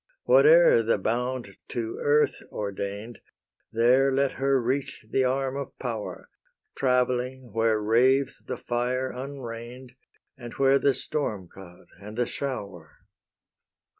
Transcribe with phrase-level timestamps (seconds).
[0.23, 3.19] Whate'er the bound to earth ordain'd,
[3.71, 6.27] There let her reach the arm of power,
[6.75, 9.91] Travelling, where raves the fire unrein'd,
[10.35, 12.97] And where the storm cloud and the shower.